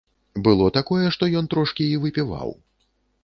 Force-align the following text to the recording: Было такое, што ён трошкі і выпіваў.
Было 0.45 0.69
такое, 0.77 1.03
што 1.17 1.29
ён 1.41 1.51
трошкі 1.53 1.83
і 1.89 1.99
выпіваў. 2.05 2.49